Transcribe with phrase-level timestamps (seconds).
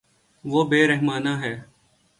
[0.45, 1.53] وہ بے رحمانہ ہے